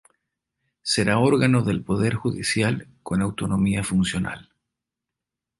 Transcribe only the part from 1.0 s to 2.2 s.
órgano del Poder